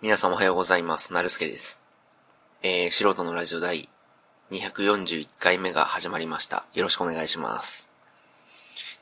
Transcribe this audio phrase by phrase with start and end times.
[0.00, 1.12] 皆さんおはようございます。
[1.12, 1.80] なるすけです。
[2.62, 3.88] えー、素人のラジオ第
[4.52, 6.64] 241回目が始まりました。
[6.72, 7.88] よろしくお願いします。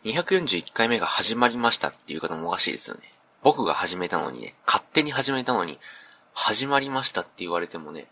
[0.04, 3.03] 241回目が始まりましたっていう方もおかしいですよね。
[3.43, 5.79] 僕が始めたのにね、勝手に始めたのに、
[6.33, 8.06] 始まりましたって言われてもね、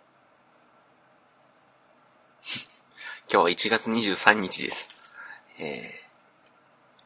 [3.33, 4.91] 今日は1月23日です。
[5.59, 5.91] え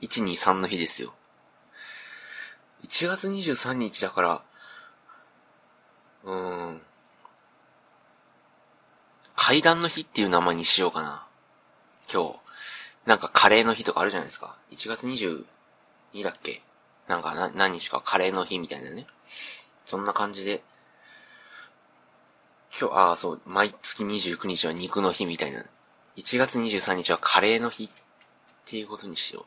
[0.01, 1.15] ー、123の日ですよ。
[2.83, 4.43] 1月23日だから、
[6.25, 6.83] うん。
[9.37, 11.27] 階段の日っていう名前にしようかな。
[12.13, 12.35] 今日。
[13.07, 14.57] なんかカレーの日とかあるじゃないですか。
[14.73, 15.45] 1月22
[16.23, 16.63] だっけ？
[17.07, 19.07] なんかな、何日かカレーの日みたいなね。
[19.87, 20.63] そんな感じで。
[22.79, 25.65] 今日、ああ、そう、毎月29日は肉の日みたいな。
[26.17, 27.89] 1月23日はカレーの日っ
[28.67, 29.45] ていうことにしよう。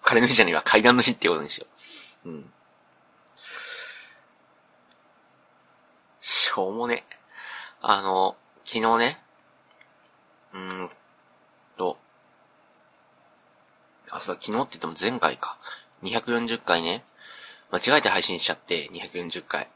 [0.02, 1.66] カレーの日じゃねえわ、階段の日っていうことにしよ
[2.26, 2.28] う。
[2.28, 2.52] うん。
[6.20, 7.04] しょうもね。
[7.80, 9.20] あの、昨日ね、
[10.52, 10.90] うーん
[11.76, 11.98] と、
[14.10, 15.58] あ、そうだ、昨日って言っても前回か。
[16.02, 17.04] 240回ね。
[17.70, 19.68] 間違えて配信しちゃって、240回。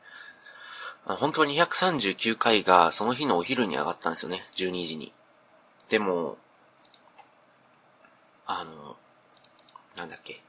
[1.04, 4.44] 本当は239回がその日のお昼に上がったんですよね。
[4.54, 5.12] 12時に。
[5.88, 6.38] でも、
[8.46, 8.96] あの、
[9.96, 10.42] なんだっけ。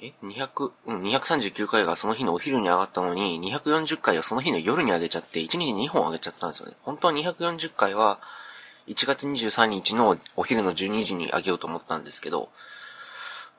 [0.00, 6.76] え ?200、うん、239回がその日のお昼に上がったのに、240回はその日の夜に上げちゃって、1日2本上げちゃったんですよね。
[6.82, 8.18] 本当は240回は、
[8.86, 12.50] 1月23日のお昼の12時に上げようと思ったんですけど、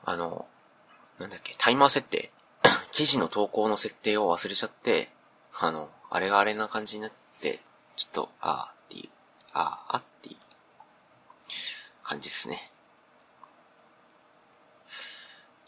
[0.04, 0.46] あの、
[1.18, 2.30] なんだっけ、タイマー設定。
[2.92, 5.10] 記事の投稿の設定を忘れちゃって、
[5.58, 7.60] あの、あれがあれな感じになって、
[7.96, 9.10] ちょっと、あーっていう、
[9.52, 10.36] あーあっていう
[12.02, 12.70] 感じですね。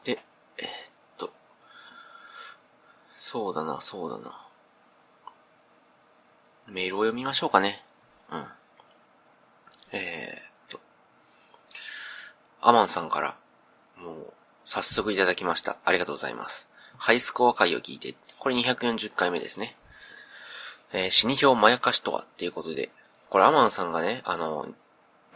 [0.05, 0.22] で、
[0.58, 0.70] えーっ
[1.16, 1.33] と、
[3.30, 4.40] そうだな、そうだな。
[6.66, 7.84] メールを読みましょうかね。
[8.33, 8.44] うん。
[9.92, 10.80] えーっと、
[12.62, 13.36] アマンさんから、
[13.98, 14.33] もう、
[14.64, 15.77] 早速いただきました。
[15.84, 16.68] ありがとうございます。
[16.96, 19.77] ハイスコア回を聞いて、これ240回目ですね。
[20.94, 22.88] えー死に表まやかしとはっていうことで、
[23.28, 24.68] これアマンさんがね、あの、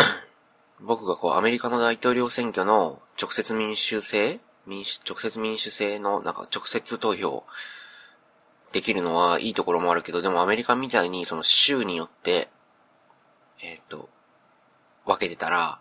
[0.81, 7.45] 僕がこうアメリカの大統領選挙の直接民主制民主、直接民主制のなんか直接投票
[8.73, 12.49] できるのはいいところもあるけど、でもアメリカみたいにその州によって、
[13.63, 14.09] えーっと、
[15.07, 15.79] 分けてたら、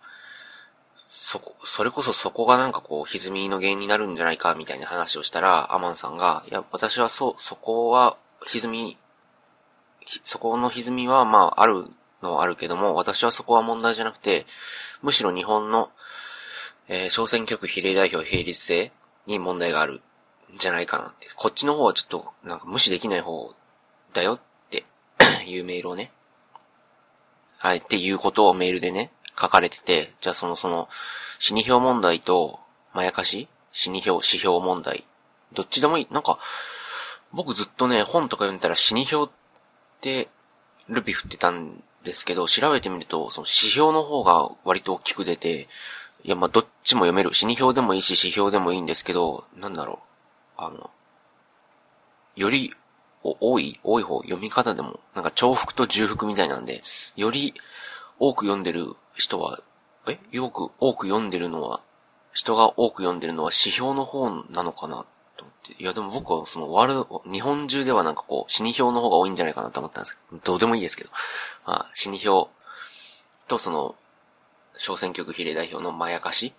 [1.07, 8.97] そこ、それこそそこがなんかこう、歪みの原因になるんじゃないか、みたいな話をしたら、アマンさんが、いや、私はそう、そこは、歪み、
[10.23, 11.85] そこの歪みは、まあ、ある
[12.21, 14.45] のはあるけども、私はそこは問題じゃなくて、
[15.01, 15.89] むしろ日本の、
[16.87, 18.91] えー小選挙区比例代表並立制
[19.25, 20.01] に問題がある。
[20.57, 21.27] じゃないかなって。
[21.35, 23.53] こっちの方はちょっと、なんか無視できない方
[24.13, 24.39] だよっ
[24.69, 24.85] て
[25.47, 26.11] いうメールをね、
[27.57, 30.89] はい、っていうことをメールでね、書かれてて、じゃあその、その、
[31.39, 32.59] 死に票問題と、
[32.93, 35.05] まやかし死に票、死票問題。
[35.53, 36.07] どっちでもいい。
[36.11, 36.39] なんか、
[37.31, 39.29] 僕ずっとね、本とか読んでたら死に票っ
[40.01, 40.27] て、
[40.89, 45.67] ルピ振ってたんですけど、調べてみると、その死票の方が割と大きく出て、
[46.23, 47.33] いや、まあ、どっちも読める。
[47.33, 50.10] 死に票でもいいし、死票でもいいんですけど、なんだろう。
[50.61, 50.91] あの、
[52.35, 52.73] より、
[53.23, 56.83] 多い多い方、読み方でも、なんか重複と重複みたいなんで、
[57.15, 57.53] より
[58.19, 59.59] 多く読んでる人は、
[60.07, 60.19] え？
[60.31, 61.81] よく多く読んでるのは、
[62.33, 65.05] 人が多く読んでるのは指標の方なのかな
[65.35, 65.83] と思って。
[65.83, 71.09] いやでも僕はそのワールド、日本中ではなんかこう、死に票の方が多いんじゃないかなと思ったんですけど、どうでもいいですけど。
[71.65, 72.49] まあ、死に票
[73.47, 73.95] とその、
[74.77, 76.53] 小選挙区比例代表のまやかし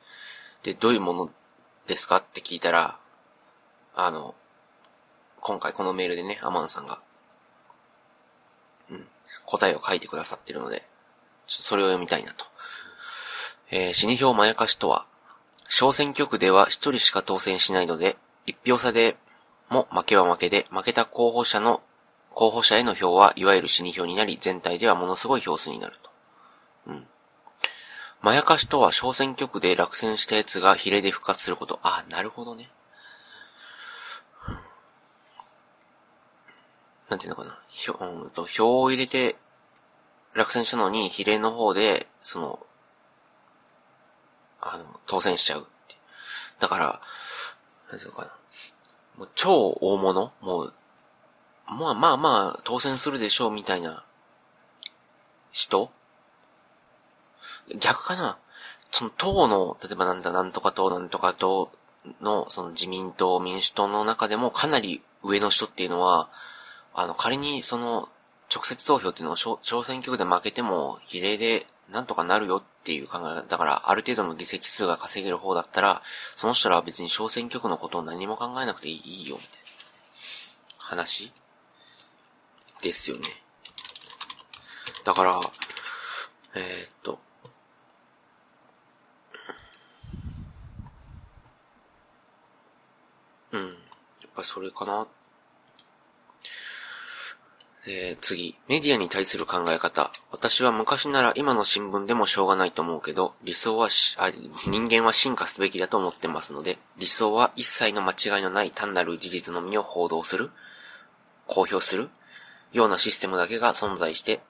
[0.63, 1.31] で、どういうもの
[1.89, 2.99] ですかって聞いたら、
[3.95, 4.35] あの、
[5.41, 7.01] 今回このメールでね、アマンさんが、
[8.91, 9.07] うん、
[9.45, 10.83] 答えを書いてくださってるので、
[11.47, 12.45] ちょっとそれを読みたいなと。
[13.71, 15.07] えー死に票まやかしとは、
[15.69, 18.17] 小選挙区では一人しか当選しないので、
[18.47, 19.17] 一票差で
[19.69, 21.83] も負けは負けで、負けた候補者の、
[22.31, 26.11] 候補者への票はいわゆる死に票になり、全体ではものすごい票数になると。
[26.89, 27.07] うん。
[28.21, 31.81] まやかしとは小選挙区で落選したやつが比例で復活すること。
[31.83, 32.71] あ、なるほどね。
[37.13, 37.59] なんていうのかな。
[37.69, 39.37] 票、うんと、票を入れて
[40.35, 42.59] 落選したのに比例の方で、その、
[44.63, 45.67] あの、当選しちゃう。
[46.59, 47.01] だから、
[47.91, 48.33] なんていうのかな。
[49.19, 50.33] もう超大物？
[50.41, 50.73] もう、
[51.67, 54.05] まあまあまあ、当選するでしょうみたいな
[55.51, 55.91] 人？
[57.79, 58.39] 逆かな？
[58.91, 61.71] その党の、例えばなんだ、なんとか党なんとか党
[62.23, 66.31] の、その自民党、民主党の中でもかなり上の人っていうのは、
[66.95, 68.09] あの、仮にその、
[68.55, 76.03] 直接投票っていうのを小選挙区で負けても比例でなんとかなるよっていう考え方だから、ある程度の議席数が稼げる方だったら、
[76.37, 79.59] その人らは別に小選挙区のことを何も考えなくていいよ、みたいな
[80.79, 81.33] 話
[82.83, 83.29] ですよね。
[85.05, 85.41] だから、
[86.55, 87.19] えー、っと、
[93.53, 93.69] うん。
[93.69, 95.07] やっぱそれかな。
[97.85, 98.57] えー、次。
[98.69, 100.13] メディアに対する考え方。
[100.31, 103.89] 私は昔なら今の新聞でもしょうがないと思うけど、理想は
[104.19, 104.31] あ、
[104.69, 110.51] 人間は進化すべきだと思ってますので、理想は一切の間違いのない単なる事実のみを報道する、
[111.49, 112.09] 公表する
[112.73, 114.41] ようなシステムだけが存在して、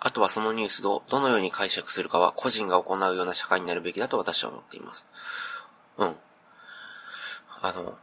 [0.00, 5.06] あとはそのニュースをどのように解釈するかは個人が行うような社会になるべきだと私は思っています。
[5.98, 6.16] うん。
[7.60, 7.96] あの、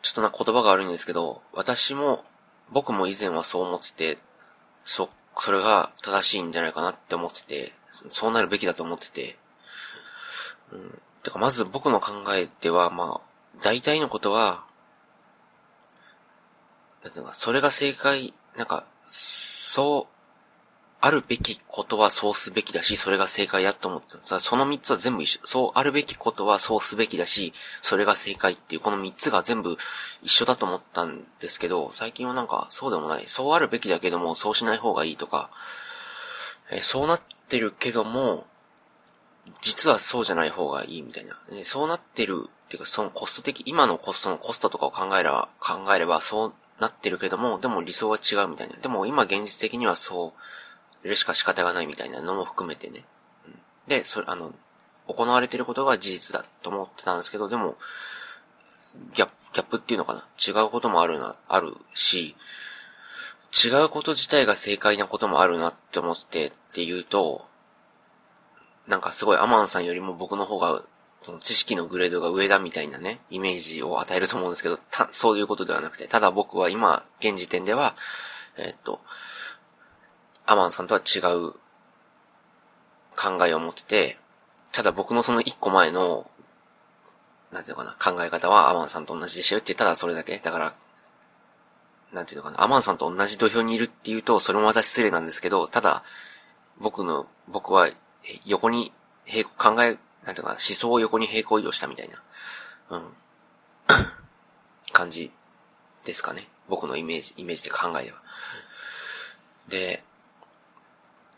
[0.00, 2.24] ちょっとな言葉が悪いんですけど、私も
[2.72, 4.18] 僕も以前はそう思ってて、
[4.84, 7.72] そ、それが正しいんじゃないかなって思ってて、
[8.08, 9.36] そうなるべきだと思ってて、
[10.72, 11.00] うん。
[11.22, 14.64] てか、まず僕の考えでは、まあ、大体のことは、
[17.02, 20.19] なんていうか、それが正解、なんか、そう
[21.02, 25.40] あるべきことはそうすべきだし、それが正解だと思ってさ、その三つは全部一緒。
[25.44, 29.78] そうあるべきことはそうすべきだし、それが正解っていう、この三つが全部
[30.22, 33.26] 一緒だと思ったんですけど、最近はなんかそうでもない。
[33.26, 35.50] そうあるべきだけども、そうしない方がいいとか、
[36.70, 38.46] えそうなってるけども、
[39.62, 41.34] 実はそうじゃない方がいいみたいな。
[41.64, 48.76] そうなってるっていうか、そのコスト的、今のコストのコストとかを考えれば、考えればそうなってるけども、でも理想は違うみたいな。
[48.76, 50.40] でも今現実的にはそう、
[51.02, 53.04] るしか仕方がないみたいなのも含めてね。
[53.46, 53.54] うん、
[53.88, 54.52] で、それ、あの、
[55.06, 57.76] 行われてることが事実だと思ってたんですけど、でも、
[59.14, 60.24] ギャップ、ギャップっていうのかな？
[60.38, 62.36] 違うこともあるな、あるし、
[63.64, 67.46] 違うこと自体が正解なこともあるなって思ってっていうと、
[68.86, 70.82] なんかすごいアマンさんよりも僕の方が、
[71.22, 77.94] その知識のグレードが上だみたいなね、イメージを与えると思うんですけど、た、そういうことではなくて、ただ僕は今、現時点では、
[78.56, 79.00] えー、っと、
[80.50, 81.52] アマンさんとは違う
[83.16, 84.18] 考えを持ってて、
[84.72, 86.28] ただ僕のその一個前の、
[87.52, 90.38] なんていうのかな、考え方はアマンさんと同じでしょってただそれだけ。
[90.38, 90.74] だから、
[92.12, 96.02] なんていうのかな、アマンさんと同じ土俵にいるっていうと、それもまた失礼なんですけど、ただ、
[96.80, 97.88] 僕の、僕は
[98.44, 98.92] 横に
[99.26, 102.20] 平行、考え、なんていうかな、思想を横に平行移動したみたいな、
[102.90, 103.14] うん、
[104.90, 105.30] 感じ
[106.04, 106.48] ですかね。
[106.68, 108.18] 僕のイメージ、イメージで考えでは。
[109.68, 110.02] で、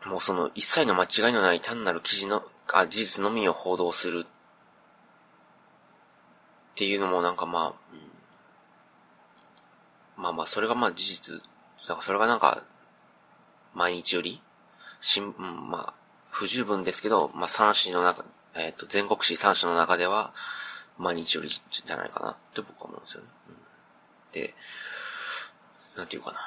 [0.07, 4.27] もうその一切の間違いのない単なる記事の、あ、事実のみを報道するっ
[6.75, 7.69] ていうのもなんかまあ、
[10.17, 11.41] うん、まあまあそれがまあ事実、
[11.89, 12.65] だからそれがなんか、
[13.75, 14.41] 毎日より、
[15.01, 15.95] しん、うん、まあ、
[16.31, 18.25] 不十分ですけど、まあ三紙の中、
[18.55, 20.33] えっ、ー、と、全国紙三紙の中では、
[20.99, 23.29] 毎日よりじゃないかなって僕は思うんですよね。
[23.49, 23.57] うん、
[24.33, 24.55] で、
[25.97, 26.39] なんていうかな。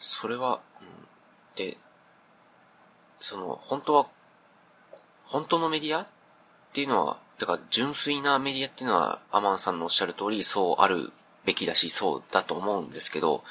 [0.00, 1.03] それは、うん
[1.56, 1.76] で、
[3.20, 4.06] その、本当は、
[5.24, 6.06] 本当のメディアっ
[6.72, 11.12] ていうのは、てから、純粋なメディアっていうのは、アマンさんのおっしゃる通り、そうある
[11.44, 13.44] べきだし、そうだと思うんですけど、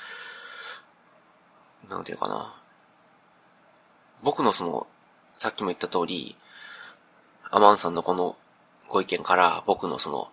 [1.90, 2.56] なんていうかな。
[4.22, 4.88] 僕のその、
[5.36, 6.38] さっきも言った通り、
[7.52, 8.38] アマンさんのこの
[8.90, 10.30] ご意見から、僕のその、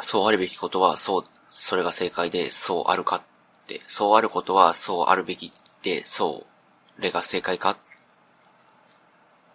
[0.00, 3.22] そうあるべきことは、そう、それが正解で、そうあるかっ
[3.66, 6.57] て、そうあることは、そうあるべきって、そう
[6.98, 7.76] れが正解か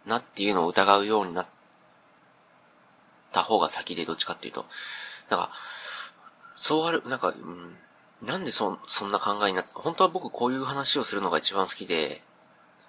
[0.05, 1.47] なっていうのを疑うようになっ
[3.31, 4.65] た方が先でどっちかっていうと。
[5.29, 5.51] なんか、
[6.55, 7.77] そうある、なんか、うん、
[8.21, 12.21] なんでそ、そんな考えになった、本当は僕こういう話をするのが一番好きで、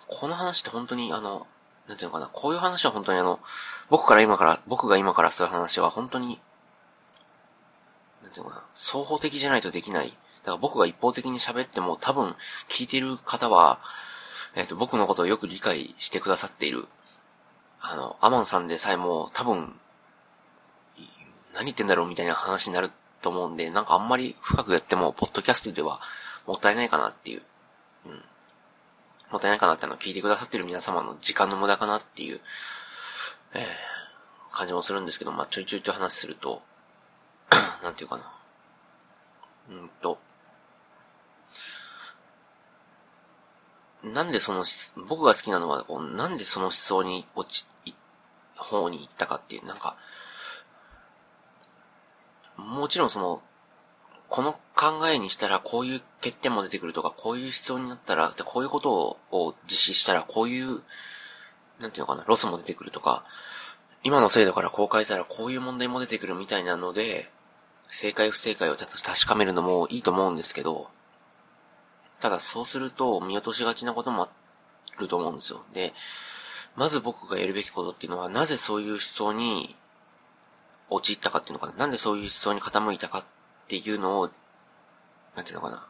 [0.06, 1.46] この話って本当にあの、
[1.88, 3.40] なんていうのかな、こういう話は本当にあの、
[3.88, 6.40] 僕から今から、僕が今からする話は本当に、
[8.22, 10.08] なんていうのかな、双方的じゃないとできない。
[10.08, 10.14] だ
[10.46, 12.34] から僕が一方的に喋っても多分
[12.68, 13.80] 聞いてる方は、
[14.54, 16.86] えっ、ー、と、僕のことをよく理解してくださっている、
[17.80, 19.74] あの、アマンさんでさえも多分、
[21.54, 22.90] 何言ってんだろうみたいな話になる
[23.22, 26.00] と思うんで、なんかあんまり深くやっても、ポッドキャストでは
[26.46, 27.42] もったいないかなっていう、
[28.06, 28.12] うん。
[29.30, 32.40] もったいないかなっての聞いてくださってる皆様の時間の無駄かなっていう、
[33.54, 33.62] えー、
[34.52, 36.62] 感じもするんですけど、まあ、ちょいちょいと話すると、
[37.82, 38.32] なんていうかな。
[39.70, 40.18] うんと、
[44.12, 44.64] なんでその、
[45.08, 47.66] 僕が好きなのは、こうなんでその思想に落ち、
[48.56, 49.96] 方に行ったかっていう、なんか、
[52.56, 53.42] もちろんその、
[54.28, 60.82] この考えにしたらこういう欠点も出てくるとか、こういう必要になったら、でこういうことを実施したらこういう、
[61.80, 63.24] なんていうのかな、ロスも出てくるとか、
[64.02, 67.30] 今の制度からこう変えたらこういう問題も出てくるみたいなので、
[67.88, 70.88] 正解不正解を確かめるのもいいと思うんですけど、
[72.24, 74.28] ただそうすると見落としがちなこともあ
[74.98, 75.62] ると思うんですよ。
[75.74, 75.92] で、
[76.74, 79.76] まず僕がやるべきことっていうのは、なぜそういう思想に
[80.88, 81.74] 陥ったかっていうのかな。
[81.74, 83.26] なんでそういう思想に傾いたかっ
[83.68, 84.30] ていうのを、
[85.36, 85.86] なんていうのかな。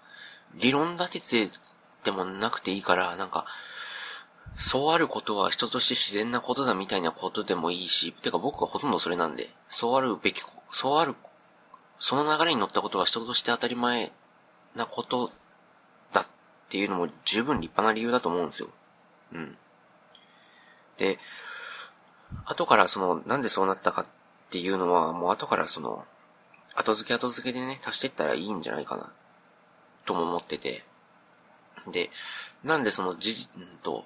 [0.57, 1.53] 理論立てて
[2.03, 3.47] でもなくていいから、なんか、
[4.57, 11.15] そうあることは人として自然なことだみたいなことでもいいし、てか僕はほとんどそれなんで、そうあるべき、そうある、
[12.01, 14.11] その流れに乗ったことは人として当たり前
[14.75, 15.31] なこと
[16.75, 18.69] っていうのも十分立派な理由だと思うんですよ。
[19.33, 19.57] うん。
[20.97, 21.21] で、
[22.47, 24.07] 後からその、なんでそうなったかっ
[24.51, 26.05] ていうのは、もう後からその、
[26.75, 29.13] 後付け後付けでね、足していったらいいんじゃないかな、
[30.05, 30.83] とも思ってて。
[31.93, 32.11] で、
[32.65, 33.51] なんでその事実
[33.85, 34.05] と、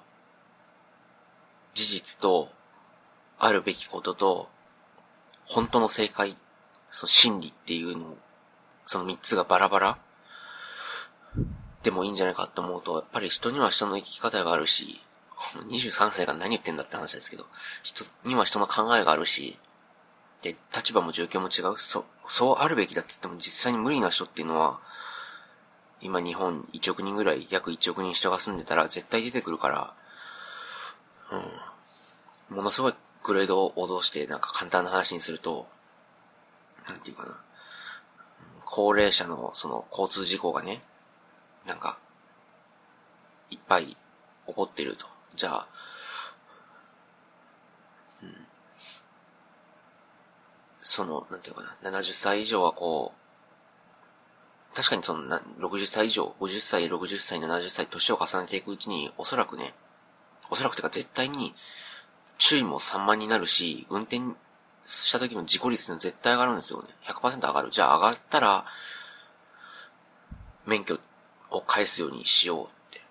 [1.73, 2.51] 事実と、
[3.39, 4.47] あるべきことと、
[5.47, 6.37] 本当の正解、
[6.91, 8.15] その真理っていうの
[8.85, 9.97] その三つがバラバラ
[11.83, 15.01] でもいいんじゃないかって思うと、やっぱり人には人の生き方があるし、
[15.69, 17.45] 23歳が何言ってんだって話ですけど、
[17.83, 19.57] 人には人の考えがあるし、
[20.41, 21.77] で、立場も状況も違う。
[21.77, 24.79] そう、そうあるべきだって言っても実際に無理な人っていうのは、
[26.01, 29.93] 今日本1億人ぐらい、約1億人人が住んでたら絶対出てくるから、
[31.31, 32.55] うん。
[32.57, 32.93] ものすごい
[33.23, 35.67] グレードを脅してなんか簡単な話にすると、
[36.87, 37.39] なんていうかな。
[38.65, 40.81] 高齢者のその交通事故がね、
[41.69, 41.99] なんか、
[43.51, 43.95] いっぱい起
[44.47, 45.05] こってると。
[45.35, 45.67] じゃあ、
[48.23, 48.35] うん。
[50.81, 59.75] その、なんていうかな、70歳以上はこう、確かにそのな、60歳以上、50歳、60歳、70歳、年を重ねていくうちに、おそらくね、
[60.49, 61.53] おそらくてか絶対に、
[62.39, 64.21] 注意も散漫になるし、運転
[64.85, 66.87] した時の事故率って絶対上がるんですよね。
[67.05, 67.69] 100%上がる。
[67.69, 68.65] じゃあ上がったら、
[70.65, 70.99] 免許
[71.51, 73.01] を返すようにしようって。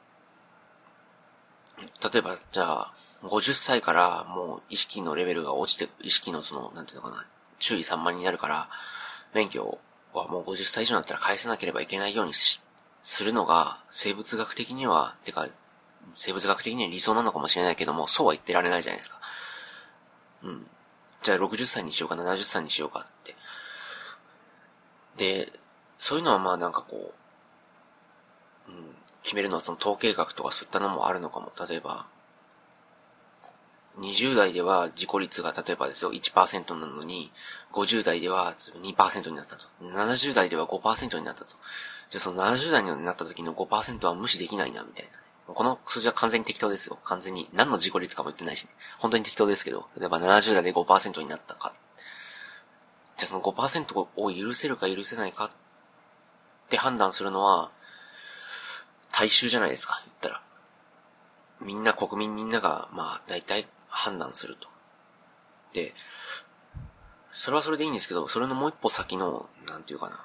[2.12, 2.92] 例えば、じゃあ、
[3.22, 7.26] 50歳からもう意識のレベルが落ちて、意識のその、なんていうのかな、
[7.58, 8.68] 注意散漫になるから、
[9.34, 9.78] 免許
[10.12, 12.60] はもう50歳以上になったら返さなければいけないようにし、
[13.02, 15.48] するのが、生物学的には、てか、
[16.14, 19.20] 生物学的には理想なのかもしれないけども、そうは言ってられないじゃないですか。
[20.42, 20.66] うん。
[21.22, 23.36] じゃあ60歳にしようか、70歳にしようかって。
[25.16, 25.52] で、
[25.98, 27.27] そういうのはまあなんかこう、
[29.28, 31.52] 決めるのはその統計学とかそういったのもあるのかも。
[31.68, 32.06] 例えば、
[34.00, 37.30] 20代では事故率が例えばですよ、1%なのに、
[37.72, 39.66] 50代では2%になったと。
[39.82, 41.50] 70代では5%になったと。
[42.08, 45.18] じゃあその70代になった時の5%は無視できないな、みたいなね。
[45.46, 46.98] この数字は完全に適当ですよ。
[47.04, 47.50] 完全に。
[47.52, 48.70] 何の事故率かも言ってないしね。
[48.98, 51.74] 本当に適当ですけど、例えば70代で5%になったか。
[53.18, 55.50] じゃあその5%を許せるか許せないかっ
[56.70, 57.72] て判断するのは、
[59.18, 60.42] 大衆じゃないですか、言ったら。
[61.60, 64.68] みんな、国民みんなが、まあ、大体判断すると。
[65.72, 65.92] で、
[67.32, 70.24] それはそれでいいんですけど、それのもう一歩先の、なんていうかな。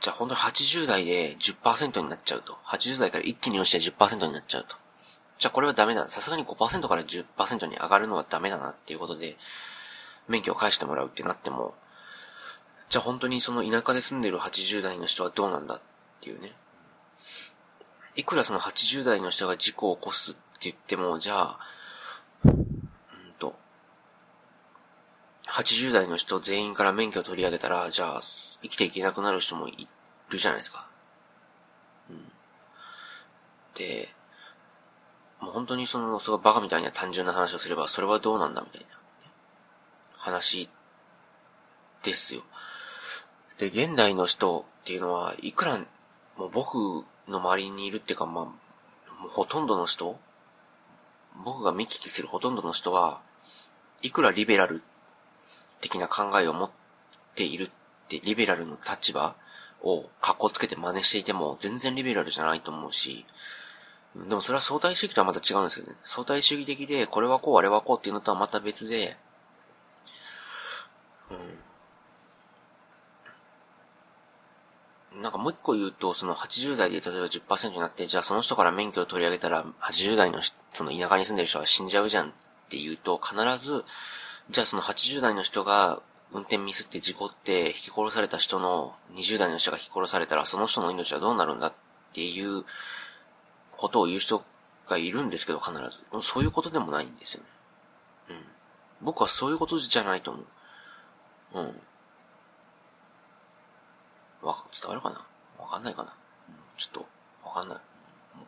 [0.00, 2.58] じゃあ本当に80代で10%になっちゃうと。
[2.66, 4.76] 80代から一気に落ちて10%になっちゃうと。
[5.38, 6.10] じゃあこれはダメだ。
[6.10, 9.38] さすがに5%から10%に上がるのはダメだなっていうことで、
[10.28, 11.74] 免許を返してもらうってなっても、
[12.88, 15.80] じゃあ本当にその田舎で住んでる80代の人はどうなんだっ
[16.20, 16.52] ていうね。
[18.16, 21.58] いくらその80代の人が事故を起こすって言っても、じゃあ、
[22.44, 22.88] うん
[23.38, 23.54] と、
[25.48, 29.86] 80代の人全員から免許を取り上げたら、じゃあ、生きていけなくなる人もい
[30.30, 30.88] るじゃないですか。
[32.08, 32.32] うん。
[33.74, 34.08] で、
[35.40, 38.96] もう本当にその、すごいバカみたいな単純な話をすれば、それはどうなんだみたいな、
[40.16, 40.70] 話
[42.02, 42.42] ですよ。
[43.58, 45.78] で、現代の人っていうのは、いくら、
[46.36, 46.74] もう僕
[47.28, 48.52] の周りにいるっていうか、まあ、も
[49.26, 50.18] うほとんどの人
[51.44, 53.20] 僕が見聞きするほとんどの人は、
[54.02, 54.82] いくらリベラル
[55.80, 56.70] 的な考えを持っ
[57.34, 57.70] ているっ
[58.08, 59.34] て、リベラルの立場
[59.82, 63.26] を格好つけて真似していても、全然リベラルじゃないと思うし、
[64.14, 65.96] でもそれは相対主義とはまた違うんですけどね。
[66.02, 69.16] 相対主義的で、これはこう、あれはこうっていうのとはまた別で、
[71.30, 71.55] うん。
[75.22, 80.40] なんかもう一個言うと、その80代で例えば10%になって、じゃあその人から免許を取り上げたら、80代の
[80.72, 82.32] その田舎に住んでる人は死んじゃうじゃんっ
[82.68, 83.84] て言うと、必ず、
[84.50, 86.00] じゃあその80代の人が
[86.32, 91.72] 運転ミスって事故って引き殺された人の20代の人が引き殺されたらその人の命はどうなるんだっ
[92.12, 92.64] ていう
[93.76, 94.42] ことを言う人
[94.88, 96.04] がいるんですけど必ず。
[96.22, 97.48] そういうことでもないんですよね。
[98.30, 98.36] うん。
[99.02, 100.40] 僕はそういうことじゃないと思
[101.54, 101.60] う。
[101.60, 101.80] うん。
[104.46, 105.24] わ、伝わるかな？
[105.58, 106.14] わかんないかな、
[106.76, 107.06] ちょっと、
[107.44, 107.78] わかんない。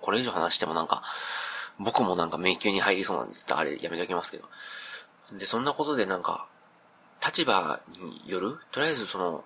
[0.01, 1.03] これ以上話してもなんか、
[1.79, 4.49] 僕もなんか迷宮に入りそうなんで、あれやめときますけど。
[5.33, 6.47] で、そんなことでなんか、
[7.25, 9.45] 立場による、とりあえずその、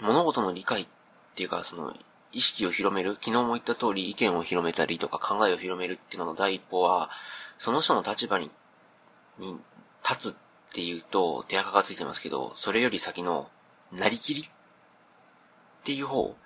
[0.00, 0.86] 物事の理解っ
[1.34, 1.94] ていうか、その、
[2.32, 7.10] 意識を広める、昨日も言った通り意見を広めたりとか考えを広めるっていうのの第一歩は、
[7.58, 8.50] その人の立場に、
[9.38, 9.56] に
[10.08, 10.36] 立つっ
[10.72, 13.48] ていうと手垢がついてますけど、それより先の、
[13.92, 14.44] なりきり
[15.80, 16.36] っていう方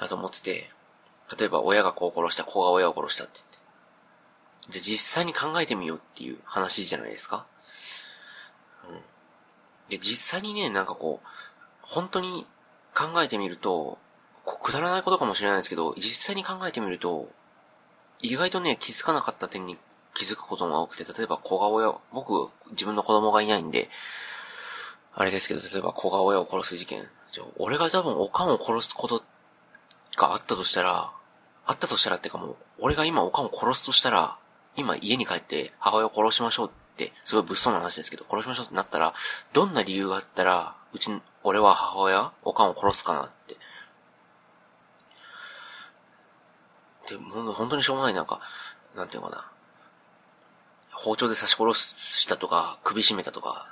[0.00, 0.70] だと思ってて、
[1.38, 3.58] 例えば親が子を殺した、子が親を殺したって言って。
[4.70, 7.46] じゃ実際に考えてみようっていう話じゃないですか。
[8.88, 9.00] うん。
[9.88, 11.26] で、実際にね、なんかこう、
[11.82, 12.46] 本当に
[12.94, 13.98] 考えてみると、
[14.44, 17.28] くだらないことかもしれないですけど、実際に考えてみると、
[18.20, 19.78] 意外とね、気づかなかった点に
[20.14, 23.90] 気づくことも多くて、例えば子が親、僕、自分の子供がいないんで、
[25.14, 27.08] あれですけど、例えば子が親を殺す事件。
[27.58, 29.22] 俺が多分おかんを殺すこと
[30.16, 31.12] があったとしたら、
[31.66, 34.36] あったとしたらってかもう、俺が今おかんを殺すとしたら、
[34.76, 39.14] 今家に帰って母親を殺しましょうって、すごい物騒な話ですけど、殺しましょうってなったら、
[39.52, 41.10] どんな理由があったら、うち、
[41.42, 43.56] 俺は母親、おかんを殺すかなって。
[47.08, 48.40] で、も本当にしょうもないなんか、
[48.96, 49.50] なんていうのかな。
[50.92, 53.66] 包丁で刺し殺したとか、首絞めたとか。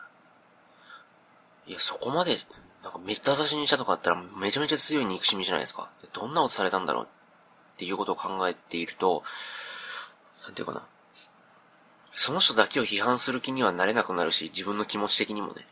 [1.67, 2.39] いや、そこまで、
[2.83, 5.91] なんかめった刺しにしたとかあったらめちゃめちゃ強い憎しみじゃないですか。
[6.13, 7.07] どんなことされたんだろうっ
[7.77, 9.23] ていうことを考えていると、
[10.45, 10.85] なんていうかな。
[12.15, 15.67] その人だけを批判する気にはなれなくなるし、自分の気持ち的にもね。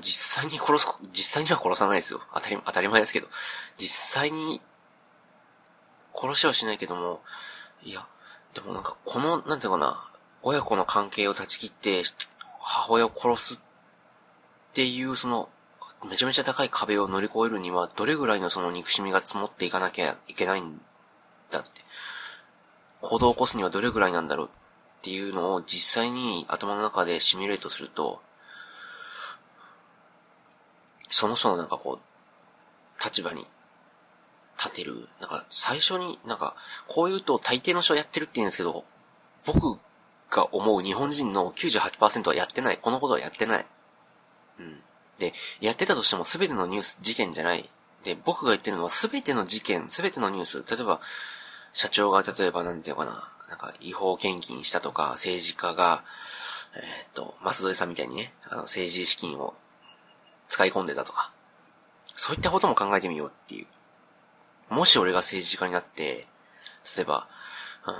[0.00, 2.20] 実際に殺す、実際には殺さないですよ。
[2.34, 3.28] 当たり、当たり前ですけど。
[3.78, 4.60] 実際に、
[6.14, 7.22] 殺しはしないけども、
[7.82, 8.06] いや、
[8.54, 10.10] でもなんかこの、なんていうかな、
[10.42, 12.02] 親子の関係を断ち切って、
[12.60, 13.62] 母親を殺す
[14.76, 15.48] っていうその、
[16.06, 20.82] めちゃめちゃ高い壁を乗り越えるには、どれぐらいのその憎しみが積もっていかなきゃいけないん
[21.50, 21.70] だって。
[23.00, 24.50] 行動を起こすにはどれぐらいなんだろうっ
[25.00, 28.20] ていうのを実際に頭の中でシミュレートすると、
[31.08, 33.46] その人のなんかこう、立場に
[34.58, 35.08] 立てる。
[35.22, 36.54] なんか最初になんか、
[36.86, 38.84] こう言うと大抵の人はやってるって言うんですけど、
[39.46, 39.80] 僕
[40.30, 42.76] が思う日本人の98%はやってない。
[42.76, 43.66] このことはやってない。
[44.58, 44.82] うん。
[45.18, 47.68] で、やってたとしても全てのニュース、事件じゃない。
[48.04, 51.00] で、僕が言ってるのは全ての事件、全てのニュース、例えば、
[51.72, 56.04] 社長が例えばなんていうのかな、なんか違法献金したとか、政治家が、
[56.74, 59.54] えっ、と、松戸さんみたいにね、あの政治資金を
[60.48, 61.32] 使い込んでたとか、
[62.14, 63.66] そういったことも考えてみようっていう。
[64.74, 66.26] もし俺が政治家になって、
[66.96, 67.28] 例えば、
[67.86, 67.94] うん、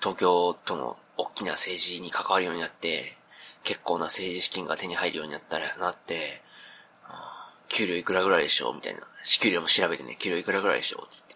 [0.00, 3.16] 東京都の大きな政治に関わるようになって、
[3.66, 6.40] 結構な政治資金が手に入るようになったら、なって、
[7.66, 8.74] 給料いくらぐらいでしょう？
[8.76, 9.00] みたいな。
[9.24, 11.12] 支給料も調べてね、給料いくらぐらいでしょう？
[11.12, 11.34] つって。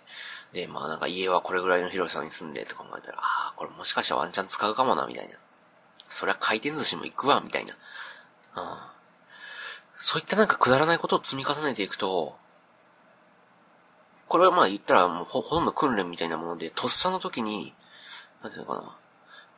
[0.60, 5.34] で、まあなんか家はこれぐらいの広さに住んでとか考えたら、ああ、これもしかしたらワンチャン使うかもな、みたいな。
[6.08, 7.74] そりゃ回転寿司も行くわ、みたいな。
[7.74, 8.78] うん。
[9.98, 12.36] そういったなんかくだらないことを積み重ねていくと、
[14.28, 17.74] これはまあ言ったらもうほとんど訓練みたいなもので、とっさの時に、
[18.40, 18.96] なんていうのかな。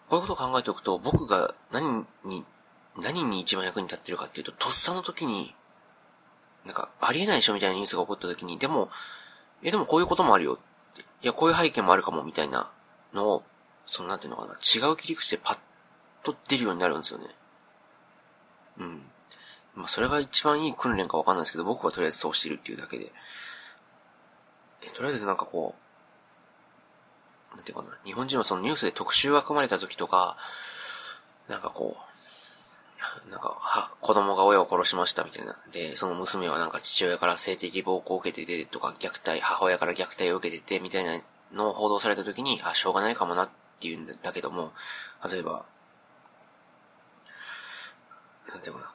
[0.08, 2.44] こういうことを考えておくと、僕が何に
[2.96, 5.54] 何に一番役に立ってるかっていうと、とっさの時に、
[6.64, 8.90] なんか、ありえないでしょみたいなニュースが起こった時に、でも、
[9.62, 10.58] え、でもこういうこともあるよ
[11.22, 12.70] いや、こういう背景もあるかも、みたいな
[13.12, 13.42] のを、
[13.86, 15.58] その、なんていうのかな、違う切り口でパッ
[16.22, 17.26] と出るようになるんですよね。
[18.78, 19.02] うん。
[19.74, 23.12] まあ、それが一番いい訓練かわかんないですけど、僕はとりあえずそうしてるっていうだけで。
[24.82, 25.74] え、とりあえずなんかこ
[27.52, 30.36] う、なんていうかな、日本人はそのニュースで特集が組まれた時とか、
[31.48, 32.11] なんかこう、
[33.30, 35.56] なんか、は、子供が親を殺しましたみたいな。
[35.72, 41.20] で、その娘はなんか父親から性的暴行を受けててとか、虐待、母親から虐待を受けててみたいな
[41.52, 44.72] のを報道された時に、あ、しょうがないかもなっていうんだけども、
[45.30, 45.64] 例えば、
[48.48, 48.92] なんていうかな。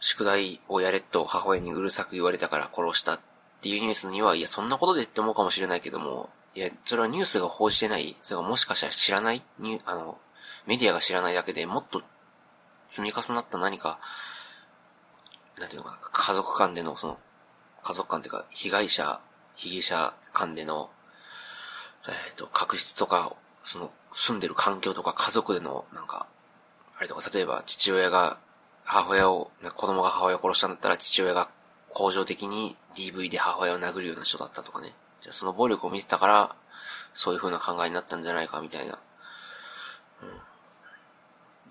[0.00, 3.20] 宿題をやれと母親にうるさく言われたから殺したっ
[3.60, 10.18] ていうニュースには、いや、そんなことでって思うかもしれないけども、いや、それはニュースが報じてない、それがもしかしたら知らないニュあの、
[10.66, 12.02] メディアが知らないだけでもっと
[12.92, 13.98] 積み重なった何か、
[15.58, 17.18] なんていうのかな、家族間でのその、
[17.82, 19.18] 家族間っていうか、被害者、
[19.56, 20.90] 被疑者間での、
[22.06, 26.26] えっ、ー、と、確執とか、その、住んでる環境とか家族での、なんか、
[26.98, 28.36] あれとか、例えば父親が
[28.84, 31.48] 母親を、子供が母親を殺したんだったら父親が
[31.88, 34.92] 恒常的に DV で母親を殴るような人だったとかね。
[35.22, 36.56] じゃあその暴力を見てたから、
[37.14, 38.98] そういう風な考えになったんじゃないかみたいな。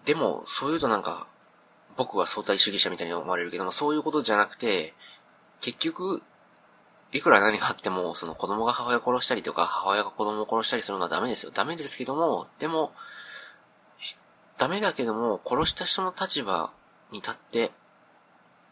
[0.05, 1.27] でも、そう言うとなんか、
[1.97, 4.93] 僕は相対主義者みたいに思われるけども、そういうことじゃなくて、
[5.59, 6.21] 結局、
[7.11, 11.51] いくら何があっても、その子供が母親を殺したりとか、母親が子供を殺したりするのはダメですよ。
[11.53, 12.93] ダメですけども、でも、
[14.57, 16.71] ダメだけども、殺した人の立場
[17.11, 17.71] に立って、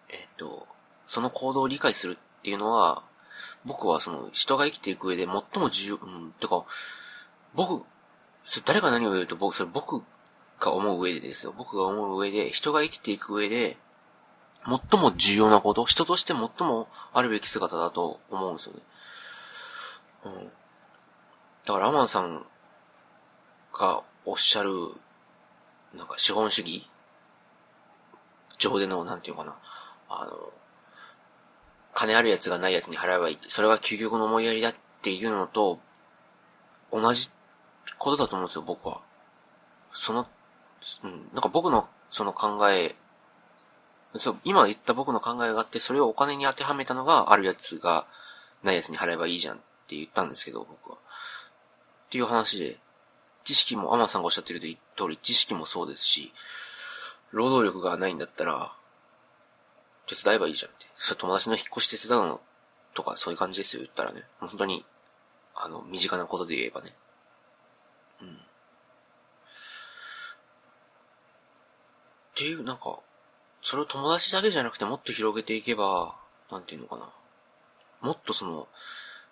[0.07, 0.67] えっ、と、
[1.07, 3.03] その行動を理解するっていうのは、
[3.65, 6.63] 僕はその人が生きていく上で最も重要、うん、てか、
[7.53, 7.85] 僕、
[8.45, 10.03] それ誰が何を言うと僕、それ僕
[10.59, 11.53] が思う上でですよ。
[11.57, 13.77] 僕が思う上で、人が生きていく上で、
[14.65, 18.79] 最も重要なこと、人として最もあるべき姿だと思うんですよね。
[20.25, 20.51] うん。
[21.65, 22.45] だからアマンさん
[23.73, 24.71] がおっしゃる、
[25.95, 26.87] なんか資本主義
[28.57, 29.55] 上での、なんていうかな、
[30.09, 30.51] あの、
[31.93, 33.37] 金ある奴がない奴に払えばいい。
[33.47, 35.79] それが究極の思いやりだっていうのと、
[36.91, 37.29] 同じ
[37.97, 39.01] ことだと思うんですよ、僕は。
[39.93, 40.27] その、
[41.03, 42.95] うん、なんか僕のその考え、
[44.15, 48.07] そう、今言った僕の考えがあって、それをお金に当てはめたのが、ある奴が
[48.63, 50.97] ない奴に払えばいいじゃんって言ったんですけど、僕は。
[50.97, 50.99] っ
[52.09, 52.79] ていう話で、
[53.43, 54.67] 知識も、アマさんがおっしゃってる通
[55.07, 56.33] り、知識もそうですし、
[57.31, 58.73] 労働力がないんだったら、
[60.07, 60.87] 手伝えばいいじゃんって。
[60.97, 62.41] それ友達の引っ越し手伝うの
[62.95, 64.23] とかそういう感じですよ、言ったらね。
[64.39, 64.85] 本当に、
[65.55, 66.95] あの、身近なことで言えばね。
[68.21, 68.39] うん。
[72.39, 72.99] っていう、なんか、
[73.61, 76.15] それを友達だけじゃなくてもっと広げていけば、
[76.49, 77.09] なんていうのかな。
[77.99, 78.69] もっとその、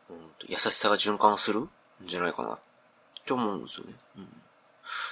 [0.10, 0.15] うん、
[0.50, 1.70] 優しさが循環するん
[2.04, 2.60] じゃないかなっ
[3.26, 3.93] て思うんですよね。
[4.17, 4.26] うん。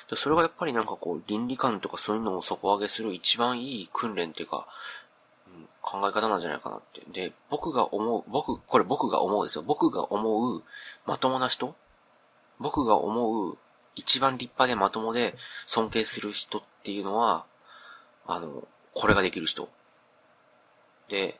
[0.10, 4.68] でそれがやっぱりなんかこう、倫理観とかそういうのを底上げする一番いい訓練っていうか、
[5.48, 7.02] うん考え方なんじゃないかなって。
[7.14, 9.64] で、僕が思う、僕、これ僕が思うですよ。
[9.66, 10.64] 僕が思う
[11.06, 11.76] まともな人
[12.60, 13.58] 僕が思う
[13.96, 17.46] 一番立派でまともで尊敬する人っていうのは、
[18.28, 19.70] あの、これができる人。
[21.10, 21.40] で、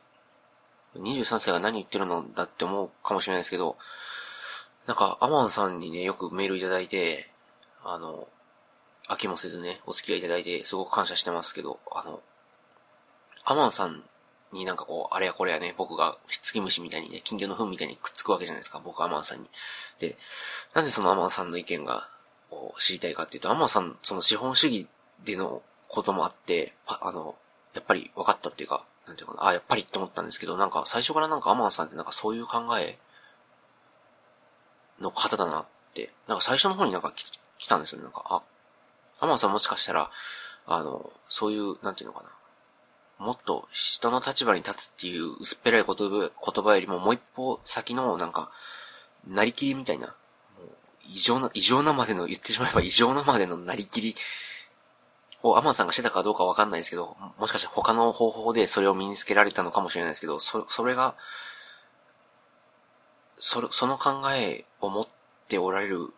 [0.94, 3.76] 23歳が何言ってるのだって思うかもしれないですけど、
[4.86, 7.30] なんか、アマンさんにね、よくメールいただいて、
[7.84, 8.28] あの、
[9.08, 12.20] 飽きもせずね、お付き合いいただいて、すごく感謝してますけど、あの、
[13.44, 14.02] アマンさん
[14.52, 19.48] になんかこう、あれやこれやね、僕が、月虫みたいにね、金魚の糞みたいにくっつくわけじゃないですか、僕アマンさんに。
[19.98, 20.16] で、
[20.74, 22.08] なんでそのアマンさんの意見が、
[22.50, 24.86] を知りたいかっていうと、アマンさん、その資本主義
[25.24, 27.36] でのこともあって、あの、
[27.74, 32.98] やっぱり分かったっていうか、なんていうかな、あ、やっぱりって思ったんですけど、なんか最初からなんかアマンさんってなんかそういう考え
[35.00, 37.12] の方だなって、なんか最初の方になんか
[37.58, 38.42] 来たんですよね、なんか、あ、
[39.20, 40.10] アマンさんもしかしたら、
[40.66, 42.30] あの、そういう、なんていうのかな、
[43.24, 48.50] もっと人の立場に立つっていう薄っぺらい言葉言葉よりももう一歩先のなんか、
[49.26, 50.14] なりきりみたいな、
[51.08, 54.16] 異常な、異常なまでの、言ってしまえば異常なまでのなりきり
[55.42, 61.14] をアマンさんがしてたかどうかわかんないですけど、もしかして他の方法でそれを身につけられたのかもしれないですけど、そ、それが、
[63.38, 65.08] そ、その考えを持っ
[65.48, 66.12] ておられる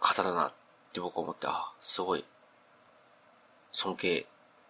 [0.00, 0.52] 方だなっ
[0.92, 2.24] て僕は思って、あ、すごい、
[3.72, 4.26] 尊敬、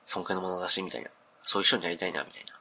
[0.06, 1.10] 尊敬の眼差しみたいな。
[1.44, 2.58] そういう人になりたいな、みたいな、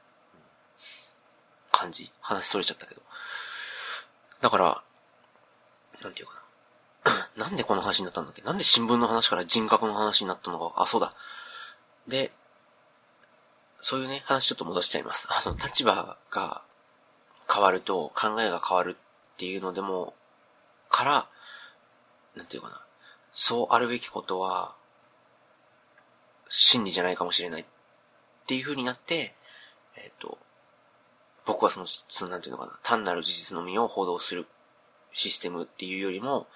[1.72, 2.12] 感じ。
[2.20, 3.02] 話取れちゃったけど。
[4.40, 4.82] だから、
[6.02, 6.45] なんていうかな。
[7.36, 8.42] なんでこの話になったんだっけ？
[8.42, 10.82] なんで新聞の話から人格の話になったのか？
[10.82, 11.12] あ、そうだ。
[12.08, 12.32] で、
[13.80, 15.28] そういうね、話ちょっと戻しちゃいます。
[15.30, 16.62] あの、立場が
[17.52, 20.14] 変わると考えが変わるっていうのでも、
[20.88, 21.28] から、
[22.34, 22.80] なんていうかな。
[23.32, 24.74] そうあるべきことは、
[26.48, 27.64] 真理じゃないかもしれないっ
[28.46, 29.34] ていう風になって、
[29.96, 30.38] えっ、ー、と、
[31.44, 34.46] 僕はその、その、なんていうのかな、単なる事実のみを報道する
[35.12, 36.46] システムっていうよりも、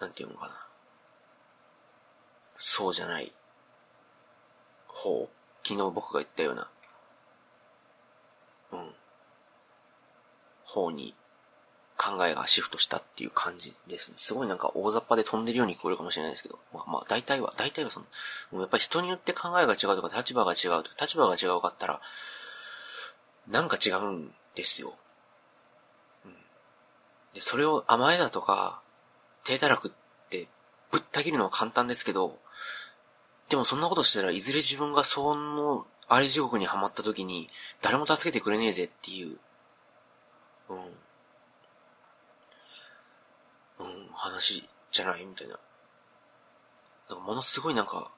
[0.00, 0.66] なんていうのかな、
[2.56, 3.32] そうじゃない
[4.86, 5.28] 方、
[5.62, 6.68] 昨日僕が言ったような、
[8.72, 8.94] うん、
[10.64, 11.14] 方に
[11.96, 14.14] 考えがシフトしたっていう感じですね。
[14.16, 18.06] すごいなんか大雑把で飛んでるように聞こえるかもしれないですけど、まあまあ大体は、大体はその、
[18.52, 22.00] もうやっぱり人によって考えが違うとか立場が違うとか、立場が違うかったら、
[23.48, 24.94] なんか違うんですよ。
[26.24, 26.32] うん。
[27.34, 28.80] で、それを甘えだとか、
[29.44, 29.90] 低たらくっ
[30.28, 30.48] て
[30.90, 32.38] ぶった切るのは簡単ですけど、
[33.48, 37.48] でもそんなことしたらいずれ自分がその、あれ地獄にはまった時に、
[37.82, 39.38] 誰も助けてくれねえぜっていう、
[40.68, 40.76] うん。
[43.80, 45.58] うん、話じゃないみたいな。
[47.08, 48.10] なんかものすごいなんか、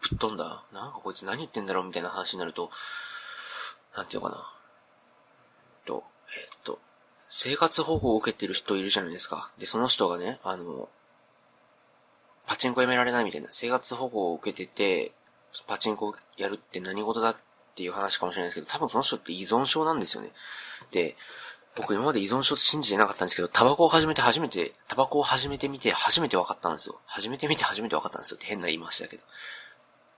[0.00, 0.64] ぶっ飛んだ。
[0.72, 2.70] なんかこいつ何言ってんだろうみたいな話になると、
[3.96, 4.52] なんていうのかな。
[5.84, 6.78] と、えー、っと、
[7.38, 9.50] 生活保護を受けてる人いるじゃないですか。
[9.58, 10.88] で、その人がね、あの、
[12.46, 15.12] パチンコやめられないみたいな、生活保護を受けてて、
[15.66, 17.36] パチンコやるって何事だっ
[17.74, 20.30] ていう話かもしれないですけど、多分その人って依存症なんですよね。
[20.92, 21.14] で、
[21.74, 26.98] 僕今まで依存症って信じてなかったんですけど、タバコを始めて初めて、タバコを始めてみて初めて分かったんですよ。
[27.04, 29.22] 始めてみて初めて分かったんですよって変な言いましたけど。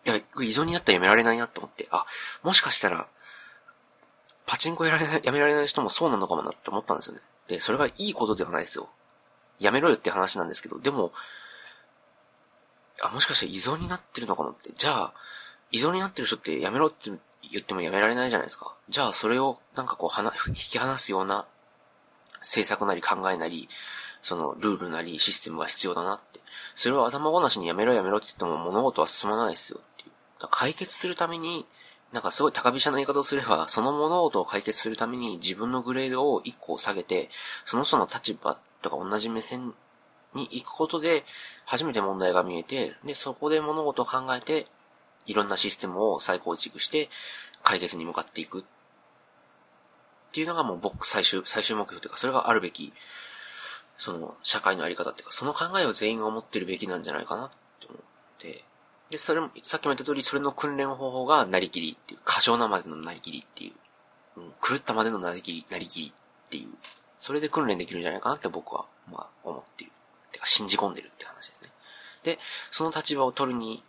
[0.07, 2.07] いや、依存になったらやめられないなと思って、あ、
[2.45, 3.09] もしかしたら、
[4.49, 7.21] パチンコやられない、やめられない人もそうなのかもなって思ったんですよね。
[7.49, 8.89] で、それがいいことではないですよ。
[9.61, 11.13] やめろよって話なんですけど、でも、
[13.03, 14.73] あ、もしかして依存になってるのかもって。
[14.73, 15.13] じゃあ、
[15.71, 17.11] 依存になってる人ってやめろって
[17.53, 18.75] 言ってもやめられないじゃないですか。
[18.89, 21.47] じゃあ、それをなんかこう、はな、引き離すような
[22.41, 23.69] 政策なり考えなり、
[24.23, 26.41] そのルールなりシステムが必要だなって。
[26.75, 30.11] それを頭ごなしにやめろやめろって言っても物事は進まないですよっていう。
[30.51, 31.67] 解決するために、
[32.13, 37.29] なんかすごい高飛車な言い方をすれば、その物事を解決するために自分のグレードを一個下げて、
[37.67, 39.75] その人の立場とか同じ目線
[40.35, 41.25] に行くことで、
[41.67, 44.67] 初めて問題が見えて、で、そこで物事を考えて、
[45.27, 47.11] いろんなシステムを再構築して、
[47.63, 48.61] 解決に向かっていく。
[48.61, 48.65] っ
[50.33, 52.93] ていうのがもう僕最終、最終目標というか、それがあるべき、
[53.99, 57.51] その、社会のあり方っていうか、その考えを全員が持ってるべきなんじゃないかな、
[59.11, 63.73] で、それも、さっきも言った通り、それの訓練方法がなりきりっていう、過剰なまでのなりきりってい
[64.37, 66.69] う、うん、狂ったまでのなりきり、なりきりっていう、
[67.19, 69.93] それで訓練できるんじゃないかなって僕は、まあ、思っている。
[70.31, 71.71] てか、信じ込んでるって話ですね。
[72.23, 72.39] で、
[72.71, 73.83] その立場を取るに、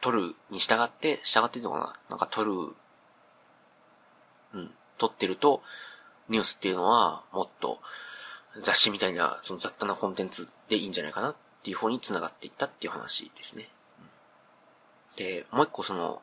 [0.00, 1.92] 取るに従って、従っていいのかな？
[2.10, 2.74] なんか取る、
[4.54, 5.62] うん、取ってると、
[6.28, 7.80] ニュースっていうのは、もっと、
[8.62, 13.68] 雑誌みたいな、その雑多なコンテンツでいいんじゃないかなっていう方に繋がっていったっていう話ですね。
[15.16, 16.22] で、もう一個その、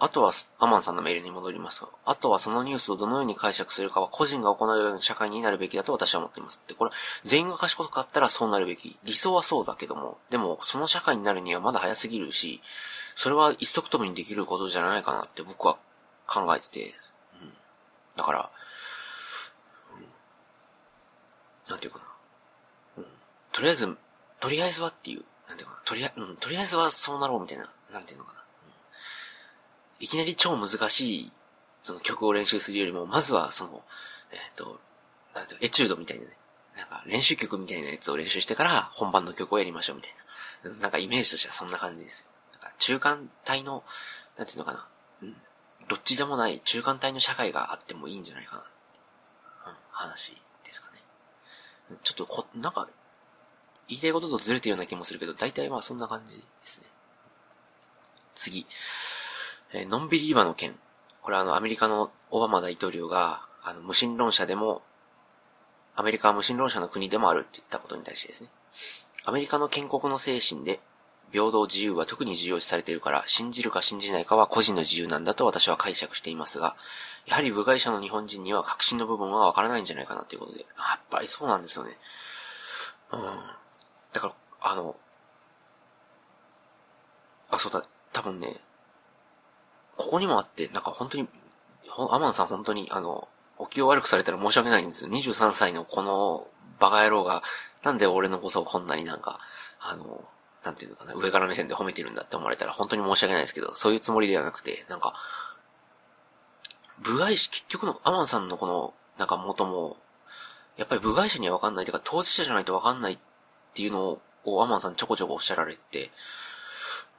[0.00, 6.60] あとは、アマンさんのメールに戻ります、あとはそのニュースをどのように解釈するかは個人が行うような社会になるべきだと私は思っています。
[6.66, 6.90] で、これ、
[7.24, 8.98] 全員が賢かったらそうなるべき。
[9.04, 12.60] 理想はそうだけども、でも、その社会になるにはまだ早すぎるし、
[13.14, 15.78] それは一足飛びにできることじゃないかなって僕は
[16.26, 16.94] 考えてて、
[17.40, 17.52] うん。
[18.16, 18.50] だから、
[19.96, 22.04] うん、なんていうかな。
[22.98, 23.04] うん。
[23.52, 23.96] とりあえず、
[24.44, 28.40] とりあえずはっていう、なんていうかな、とりあ、うん、とりあえずはそうなろうみたいな、なんていうのかな。
[28.40, 31.32] うん、いきなり超難しい、
[31.80, 33.82] その曲を練習するよりも、まずはその、
[34.32, 34.80] えっ、ー、と、
[35.34, 36.36] なんていうエチュードみたいなね、
[36.76, 40.12] なんか練習曲みたいなやつを練習してから本番の曲をやりましょうみたい
[40.74, 40.78] な。
[40.78, 42.26] なんかイメージとしてはそんな感じですよ。
[42.52, 43.82] なんか中間体の、
[44.36, 44.86] なんていうのかな。
[45.22, 45.36] うん。
[45.88, 48.62] どっちでもない中間体の社会があってもいいんじゃないかな。
[49.68, 50.98] うん、話ですかね。
[52.02, 52.88] ちょっとこ、なんか、
[53.88, 56.86] 言いたいこととずれてるような気もするけど、大体まあそんな感じですね。
[58.34, 58.66] 次。
[59.72, 60.74] えー、ノンビリーバーの件。
[61.22, 64.82] これはあの、アメリカのオバマ大統領が、あの、無神論者でも、
[65.96, 68.48] アメリカは無神論者の国でもあるって言ったことに対してですね。
[69.24, 70.80] アメリカの建国の精神で、
[71.32, 76.76] 平等自由は特に重要視されているから、信じるか信じないかは個人の自由なんだと私は解釈していますが、
[77.26, 80.66] やはり部外者の日本人には確信の部分はわからないんじゃないかなということで、や
[80.96, 81.96] っぱりそうなんですよね。
[83.12, 83.20] うん。
[84.14, 84.96] だから、あの、
[87.50, 88.56] あ、そうだ、多分ね、
[89.96, 91.28] ここにもあって、なんか本当に、
[92.10, 95.10] アマンさん本当に、あの、お気を悪くされたら申し訳ないんですよ。
[95.10, 96.48] 23歳のこの
[96.80, 97.42] バカ野郎が、
[97.82, 99.38] なんで俺のことをこんなになんか、
[99.80, 100.24] あの、
[100.64, 105.14] なんていうのかな、上から目線で褒めてるんだって思われたら本当に申し訳ないですけど、そういうつもりではなくて、なんか、
[106.98, 109.96] 部外者、結局のアマンさんのこの、なんか元も、
[110.76, 113.18] やっぱり部外者にはわかんないというか、当事者じゃないとわかんないっ
[113.74, 116.12] っていうのをアマンさんちょこちょこおっしゃられて、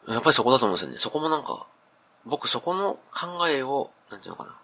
[0.08, 0.98] やっぱりそこだと思うんですよね。
[0.98, 1.68] そこもなんか、
[2.26, 4.58] 僕そこの考えを、なんていうのかな。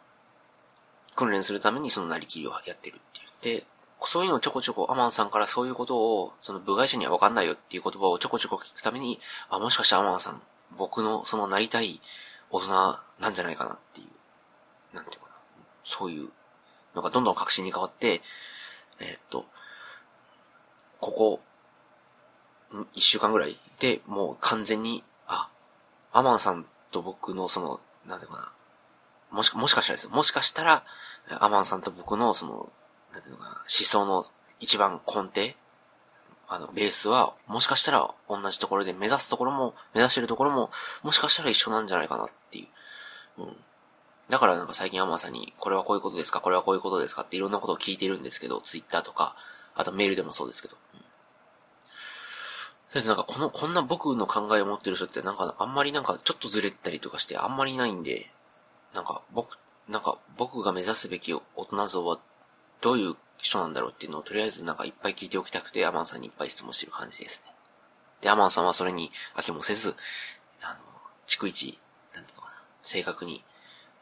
[1.15, 2.99] 訓練するためにそのなりきりをやってるっ
[3.41, 3.59] ていう。
[3.59, 3.65] で、
[4.03, 10.41] そういうのをちょこちょこアマンさんからそういうことを、その部外者にはわかんないよっていう言葉をちょこちょこ聞くために、あ、もしかしてアマンさん、
[10.77, 11.99] 僕のそのなりたい
[12.49, 15.33] 大人なんじゃないかなっていう、なんていうかな。
[15.83, 16.29] そういう
[16.95, 18.21] のがどんどん確信に変わって、
[18.99, 19.45] えー、っと、
[20.99, 21.41] ここ、
[22.93, 25.49] 一週間ぐらいで、もう完全に、あ、
[26.13, 28.51] アマンさんと僕のその、なんていうかな。
[29.31, 30.11] もし、もしかしたらですよ。
[30.11, 30.83] もしかしたら、
[31.39, 32.71] アマンさんと僕のその、
[33.13, 34.25] なんていうのかな、思想の
[34.59, 35.55] 一番根底、
[36.47, 40.69] あの、ベースは、もしかしたら同じところで目指すところも、目指してるところも、
[41.01, 42.67] もしかしたら一緒なんじゃないかなってい
[43.37, 43.43] う。
[43.43, 43.55] うん。
[44.29, 49.35] だからなんか最近アマンさんに、これはこういうことですかこれはこういうことですかっていろんなことを聞いてるんですけど、ツイッターとか、
[49.75, 50.75] あとメールでもそうですけど。
[52.91, 58.29] とりあえずなんかこの、こんな僕の考えを持ってる人ってなんかあんまりなんかちょっとずれたりとかしてあんまりないんで、
[58.93, 62.19] なんか僕、なんか僕が目指すべき大人像は
[62.81, 67.53] どういう人なんだろうっていうのをとりあえずなんかいっぱい聞いておきたくてアマンさんにいっぱい質問してる感じですね。
[68.19, 69.95] で、アマンさんはそれに飽きもせず、
[70.61, 70.79] あの、
[71.27, 71.79] 逐一、
[72.13, 73.43] なんていうのかな、正確に、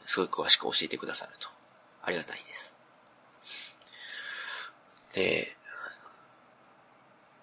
[0.06, 1.48] すごい詳しく教えてくださると。
[2.02, 2.74] ありがたいです。
[5.14, 5.56] で、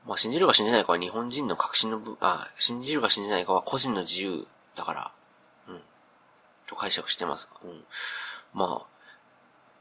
[0.07, 5.13] まあ、信じるか信じないかは日本人の確信の部、あ、信じるか信じないかは個人の自由だから、
[5.69, 5.81] うん、
[6.67, 7.85] と解釈してますうん。
[8.55, 8.87] まあ、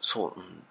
[0.02, 0.64] そう、うん。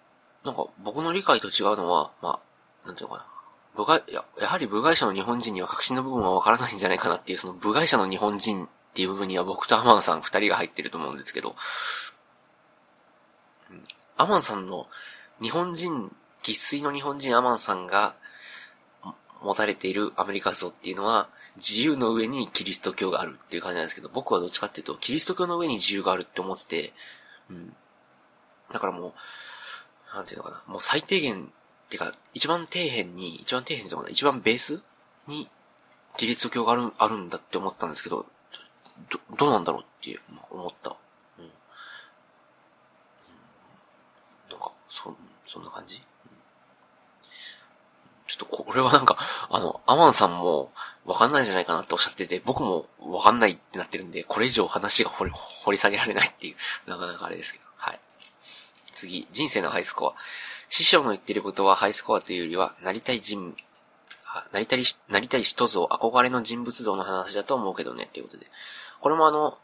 [0.45, 2.41] なんか、僕の理解と違うのは、ま
[2.85, 3.27] あ、なんていうのかな。
[3.75, 11.57] 部外、や、やはり部外者の日本人には確信の部分はわからないんじゃないかなっていう、その部外者の日本人っていう部分には僕とアマンさん二人が入ってると思うんですけど、
[13.71, 13.83] うん、
[14.17, 14.87] アマンさんの
[15.41, 18.15] 日本人、喫水の日本人アマンさんが、
[19.43, 26.93] 持たれているアメリカ像っていうのは、自由の上にキリスト教があるっていう感じなんですけど、僕はどっちかっていうと、キリスト教の上に自由があるって思ってて、
[27.51, 27.77] うん。
[28.73, 31.53] だからもう、なんていうのかな、もう最低限、
[31.87, 34.83] ってか、一番底辺に、一番底辺とかな、一番ベース
[35.29, 35.49] に、
[36.17, 38.27] キリスト教がある、あるんだって思ったんですけど、
[39.11, 40.97] ど、どうなんだろうっていう、まあ、思った。
[41.39, 41.51] うん、
[44.51, 46.03] なんか、そ、そんな感じ？
[48.37, 49.17] ちょっとこれはなんか、
[49.49, 50.73] あの、アマンさんも
[51.05, 56.53] わかんないんじゃないかなっておっしゃってて、僕もわかんないってなってるんで、これ以上話が掘り掘り下げられないってい
[56.87, 57.65] う、なかなかあれですけど。
[57.77, 58.01] はい。
[58.93, 60.15] 次、人生のハイスコア。
[60.69, 63.55] 師匠の言ってることはハイスコアというよりは、なりたい人、
[64.53, 68.47] なりたい、なりたい人像、憧れの人物像の話だと思うけどね、っていうことで。
[69.01, 69.59] これもあの、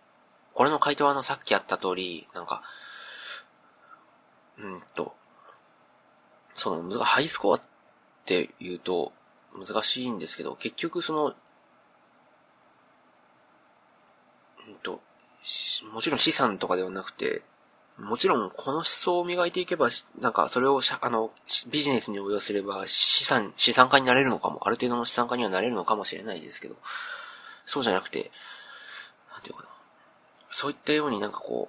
[0.54, 2.62] これの回答はあの、さっきあった通り、なんか、
[4.58, 5.16] うんと、
[6.54, 7.60] その、ハイスコア
[8.30, 9.12] って言うと
[9.58, 11.30] 難しいんですけど、結局その、う
[14.70, 15.00] んと、
[15.92, 17.42] もちろん資産とかではなくて、
[17.98, 19.88] もちろんこの思想を磨いていけば、
[20.20, 21.32] なんかそれをしゃあの、
[21.68, 26.76] ビジネスに応用すれば資産、資産家になれるのかも、ある程度の資産家にはなれるのかもしれないですけど、
[27.66, 28.30] そうじゃなくて、
[29.32, 29.68] なんていうかな。
[30.50, 31.68] そういったようになんかこ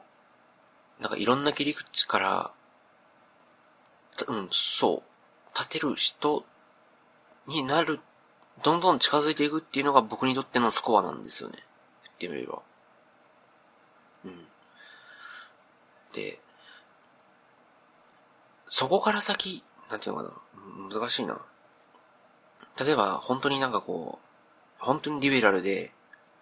[0.99, 2.51] う、なんかいろんな切り口から、
[4.27, 5.10] うん、そう、
[5.55, 6.45] 立てる人
[7.47, 7.99] になる、
[8.63, 11.57] どんどん近づいていくっていうのが僕にとってのスコアなんですよね。
[12.03, 12.61] 言ってみれば。
[14.25, 14.45] うん。
[16.13, 16.39] で、
[18.69, 21.39] そこから先、なんていうのかな、難しいな。
[22.79, 24.19] 例えば、本当になんかこ
[24.81, 25.91] う、本当にリベラルで、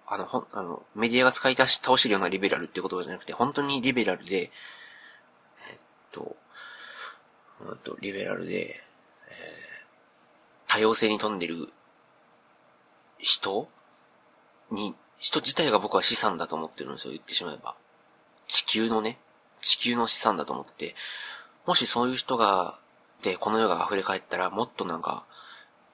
[0.08, 4.52] あの、ほん、あの、メディアが使い出し、倒してるようなリベラルって言葉じゃなくて、本当にリベラルで、
[5.72, 5.78] えっ
[6.12, 6.36] と、
[7.62, 8.82] うんと、リベラルで、
[10.70, 11.70] 多様性に富んでる
[13.18, 13.68] 人
[14.72, 17.76] に、人自体が僕は資産だと思ってるんですよ、言ってしまえば。
[18.48, 19.20] 地球のね、
[19.62, 20.96] 地球の資産だと思って、
[21.66, 22.78] もしそういう人が、
[23.24, 25.26] で、この世が溢れ返ったら、もっとなんか、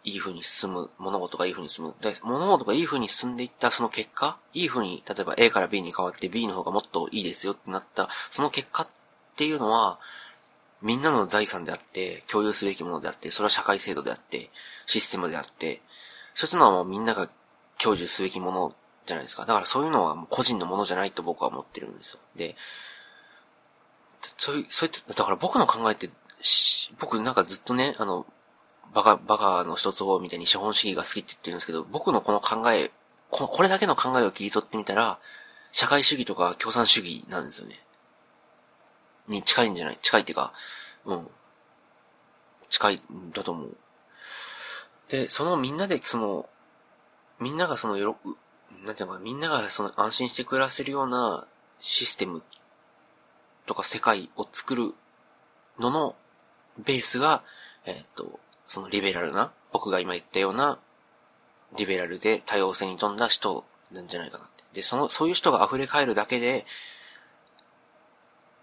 [0.04, 1.96] いい風に進む、物事がいい風に進む。
[2.02, 8.88] で、物事がいい風に進んでいったその結果、いい風に、例えば A から B に変わって B の方がもっといいですよってなった、その結果っ
[9.38, 10.00] ていうのは、
[10.86, 14.52] みんなの財産であって、共有すべきものであって、それは社会制度であって、
[14.86, 15.82] システムであって、
[16.36, 17.28] そういったのはもうみんなが
[17.80, 18.72] 享受すべきもの
[19.08, 19.48] じゃないですか。
[19.48, 22.20] だからそういうのはもう個人のものじゃないと僕は思ってるんですよ。
[22.36, 22.56] で、
[24.38, 26.12] そういう、そういった、だから僕の考えって、
[27.00, 28.28] 僕なんかずっとね、あの、
[28.94, 32.92] バカ、バカの一つをみたいに資本主義が好きって言ってるんですけど、僕のこの考え、
[33.32, 35.18] ここれだけの考えを切り取ってみたら、
[35.72, 37.85] 社会主義とか共産主義なんですよね。
[39.28, 39.98] に近いんじゃない？
[40.02, 40.54] 近いっていうか、
[41.06, 41.28] うん。
[42.70, 43.78] 近いんだと思う。
[45.10, 46.50] で、そのみんなで、その、
[47.40, 48.36] みんながその、よろ、
[48.84, 51.46] なんていうのかみんながその安心して暮らせるような
[51.80, 52.42] システム
[53.66, 54.94] とか世界を作る
[55.80, 56.16] のの
[56.78, 57.44] ベースが、
[57.86, 60.80] えっ、と、そのリベラルな、僕が今言ったような、
[61.78, 64.64] リベラルで多様性に富んだ人なんじゃないかなって。
[64.74, 66.66] で、その、そういう人が溢れ返るだけで、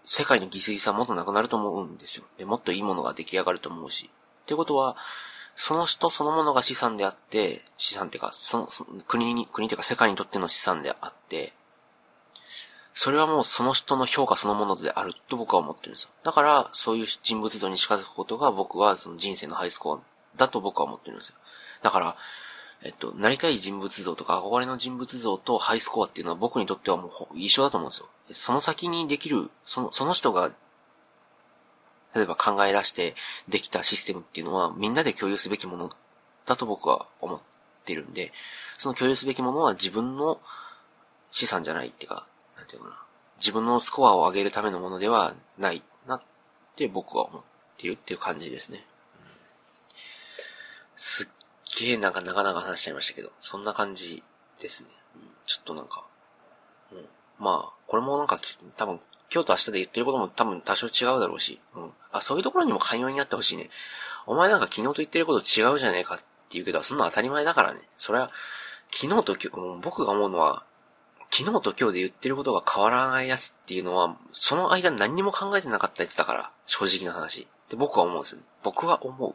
[0.05, 2.25] 世界の犠牲さもっとなくなると思うんですよ。
[2.37, 4.09] で、もっといいものが出来上がると思うし。
[4.43, 4.95] ってことは、
[5.55, 11.53] その人そのものが資産であって、資産ってか、その、その国に、国っていうか世界にとっての資産であって、
[12.93, 16.09] それはもうその人の評価そのものであると僕は思ってるんですよ。
[16.23, 19.99] だから、そういう人物像に近づくことが僕はその人生のハイスコア
[20.37, 21.35] だと僕は思ってるんですよ。
[21.81, 22.15] だから、
[22.83, 28.07] えっと、なりたい人物像とか憧れの人物像とハイスコアっていうのは僕にとってはもう一緒だと思うんですよ。
[28.31, 30.51] その先にできる、その、その人が、
[32.13, 33.15] 例えば考え出して
[33.47, 35.89] できたシステムっていうのはみんなで共有すべきもの
[36.45, 37.39] だと僕は思っ
[37.85, 38.33] てるんで、
[38.77, 40.39] その共有すべきものは自分の
[41.31, 42.27] 資産じゃないっていうか、
[42.57, 42.99] なんていうかな。
[43.37, 46.21] 自分のスコアを上げるためのものではないなっ
[46.75, 47.41] て僕は思っ
[47.77, 48.85] てるっていう感じですね。
[49.19, 49.25] うん、
[50.95, 51.27] すっ
[51.79, 54.23] げえなんか長々話しちゃいましたけど、そんな感じ
[54.59, 54.89] ですね。
[55.15, 56.05] うん、ちょっとなんか、
[56.91, 57.05] うん、
[57.39, 58.39] まあ、これもなんか
[58.77, 58.99] 多分
[59.33, 61.89] 今日と明日で言ってることも多分多少違うだろうし、うん。
[62.11, 63.71] あ、そういうところにも寛容になってほしいね。
[64.27, 67.79] お前なんか昨日と言ってること違うじゃねえかって言うけど、そんな当たり前だからね。
[67.97, 68.29] それは、
[68.91, 70.63] 昨日と今日、僕が思うのは、
[71.31, 77.41] 昨日と今日で言ってることが変わらないやつっていうのは、その間何にも考えてなかったやつだから、正直な話。
[77.41, 78.43] って僕は思うんですね。
[78.61, 79.33] 僕は思う。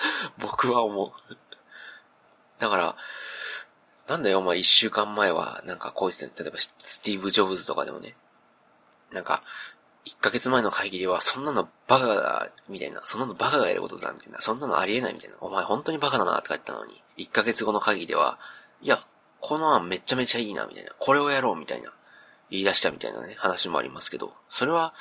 [0.38, 1.36] 僕は思う。
[2.58, 2.96] だから、
[4.08, 8.16] なんだよ、お前一週間前は、なんかこう言って、例えばスティーブ・ジョブズとかでもね、
[9.12, 9.42] なんか、
[10.04, 18.38] 一ヶ月前の会議では、そんなのバカだ、みたいな、そんなのバカがやることだ、みたいな、そんなのありえない、みたいな、お前本当にバカだな、って言ったのに、一ヶ月後の会議では、
[18.80, 19.04] いや、
[19.40, 21.92] この案めちゃめちゃいいな、みたいな、これをやろう、みたいな、
[22.48, 24.94] 言い出したみたいなね、話もありますけど、それは、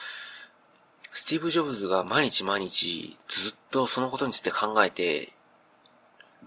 [1.18, 5.34] スティーブ・ジョブズが毎日毎日ずっとそのことについて考えて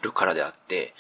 [0.01, 0.95] るからであって、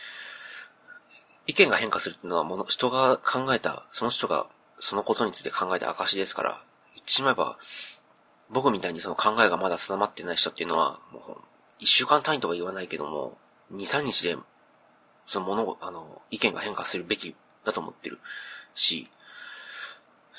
[1.46, 4.48] 意見が変化するっていうのはもの、人が考えた、その人が
[4.80, 6.60] そのことについて考えた証ですから、
[6.96, 7.58] 言ってしまえば、
[8.50, 11.36] 僕みたいにその考えがまだ定まってない人っていうのは、もう、
[11.78, 13.38] 一週間単位とは言わないけども、
[13.70, 14.36] 二、三日で、
[15.26, 18.18] そのもの、あの、意見が変化するべきだと思ってる
[18.74, 19.08] し、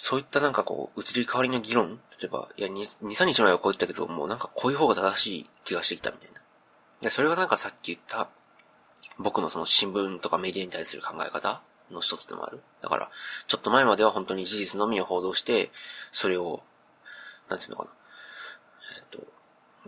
[0.03, 6.39] そういったなんかこう、移り変わりの議論例えば、いや、二、二三日前はこう言ったけど、もうなんかこういう方が正しい気がしてきたみたいな。
[6.39, 6.41] い
[7.01, 8.27] や、それはなんかさっき言った、
[9.19, 12.63] 僕のその新聞とかメディアに対する考え方の一つでもある。
[12.81, 13.11] だから、
[13.45, 15.69] ちょっと前までは本当に事実のみを報道して、
[16.11, 16.63] それを、
[17.47, 17.91] なんていうのかな。
[18.97, 19.19] えっと、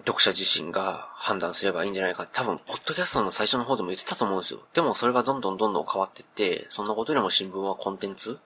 [0.06, 4.60] 読者自身が判断すればいいんじゃないか多分、ポッドキャストの最初の方でも言ってたと思うんですよ。
[4.76, 8.38] でもそれがどんどんどんどん変わってって、そんなことよりも新聞はコンテンツ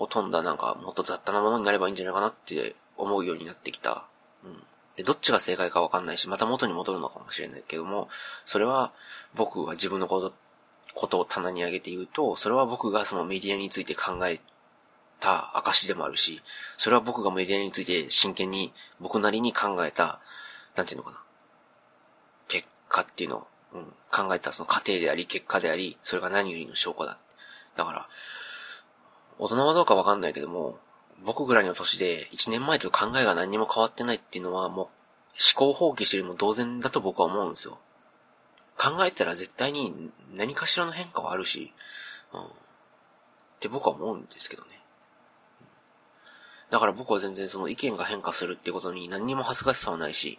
[0.00, 4.06] を飛んだなんかもっと雑多なものになればいいんじゃないかなって思うようになってきた。
[4.42, 4.62] うん。
[4.96, 8.08] で、どっちが正解かわかんないし、また元に戻るのかもしれないけども、
[8.46, 8.92] それは
[9.34, 10.32] 僕は自分のこと
[10.94, 14.40] ことを棚に上げて言うと、それは僕がそのメディアについて考え
[15.20, 16.40] た証でもあるし、
[16.78, 20.20] それは僕がメディアについて真剣に僕なりに考えた、
[20.76, 21.22] なんていうのかな。
[22.48, 27.18] 結果っていうのを、うん、考えたその過程であり、結果であり、それが何よりの証拠だ。
[27.76, 28.08] だから、
[29.42, 30.78] 大人はどうかわかんないけども、
[31.24, 34.92] 僕ぐらいの年で1年前と考えが何にも変わってないっていうのはもう思
[35.54, 37.78] 考放棄してるも同然だと僕は思うんですよ。
[38.76, 41.72] 考えたら絶対に何かしらの変化はあるし、
[42.34, 42.40] うん。
[42.42, 42.44] っ
[43.60, 44.68] て僕は思うんですけどね。
[46.68, 50.38] だから僕は全然その意見が変化するってことに何にも恥ずかしさはないし、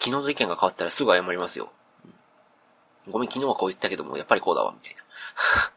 [0.00, 1.70] 昨日の意見が変わったらすぐ謝りますよ。
[3.06, 5.02] うん、ごめん、昨日はこう言ったけども、やっぱりこうだわ、みたいな。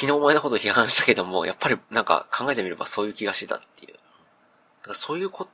[0.00, 3.92] 昨日お前のこと批判したけども、やっぱりなんか考えてみればそういう気がしてたっていう。
[3.92, 3.98] だ
[4.80, 5.46] からそういうこ、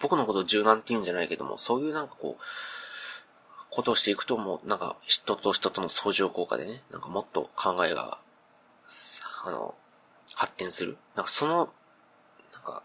[0.00, 2.42] 僕のことを柔軟って言うんじゃないけども、そういうなんかこう、
[3.70, 8.18] ことをしていくともう、なんか、人と人との相乗効果でね、なんかもっと考えが、
[9.44, 9.76] あの、
[10.34, 10.96] 発展する。
[11.14, 11.68] なんかその、
[12.54, 12.82] なんか、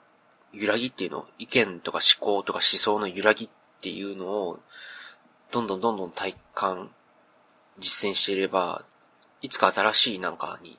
[0.54, 3.50] 揺らぎっていうの、意見とか思考とか思想の揺らぎっ
[3.82, 4.60] ていうのを、
[5.52, 6.92] どんどんどんどん体感、
[7.80, 8.84] 実践していれば、
[9.42, 10.78] いつか新しいなんかに、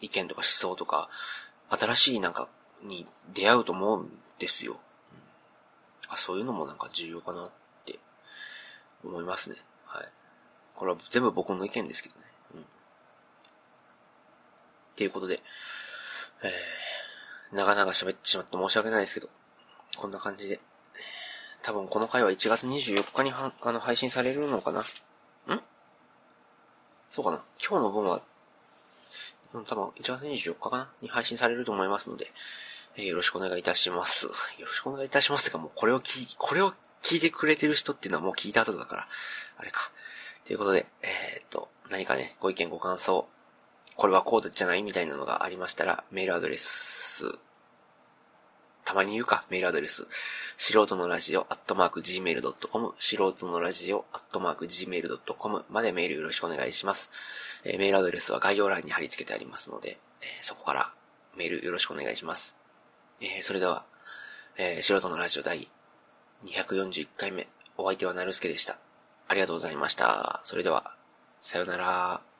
[0.00, 1.08] 意見とか思想とか、
[1.70, 2.48] 新しいなんか
[2.82, 4.78] に出会うと思うんですよ。
[6.10, 7.50] うん、そういうのもなんか重要かなっ
[7.86, 7.98] て
[9.04, 9.56] 思いますね。
[9.86, 10.08] はい。
[10.74, 12.26] これは全部僕の意見ですけどね。
[12.56, 12.60] うん。
[12.60, 12.64] っ
[14.96, 15.40] ていうことで、
[16.42, 19.28] えー、長々喋ってしまって申し訳ないですけど、
[19.96, 20.60] こんな感じで。
[21.62, 24.80] 多分この回は1月24日にはあの配信されるのかな？
[24.80, 24.84] ん？
[27.12, 28.22] そうかな今日の分は、
[29.52, 30.88] 多分1月24日かな？
[31.02, 32.26] に配信されると思いますので、
[32.96, 34.28] えー、よろしくお願いいたします。
[34.58, 39.08] よろしくお願いいたしますってかもうこれを聞これを聞いてくれてる人っていうのはもう聞いた後だから、
[39.58, 39.92] あれか。
[40.46, 43.28] ということで、えー、っと、何かね、ご意見ご感想、
[43.96, 47.38] これはこうじゃないみたいなのがありましたら、メールアドレス、
[48.84, 50.06] たまに言うか、メールアドレス、
[50.58, 57.10] 素人のラジオ、アットマーク、gmail.com、素人のラジオ、アットマーク、gmail.com までメールよろしくお願いします。
[57.64, 60.92] えー、メールアドレスは概要欄に貼り付けてありますので、えー、そこから
[61.36, 62.56] メールよろしくお願いします。
[63.20, 63.84] えー、それでは、
[64.56, 65.68] えー、素人のラジオ第
[66.44, 68.78] 241回目、お相手はなるすけでした。
[69.28, 70.40] ありがとうございました。
[70.44, 70.96] それでは、
[71.40, 72.31] さよなら。